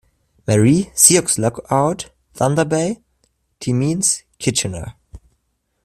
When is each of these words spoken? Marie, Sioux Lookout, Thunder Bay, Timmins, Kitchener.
Marie, 0.47 0.89
Sioux 0.95 1.37
Lookout, 1.39 2.07
Thunder 2.33 2.65
Bay, 2.65 2.99
Timmins, 3.59 4.23
Kitchener. 4.39 4.95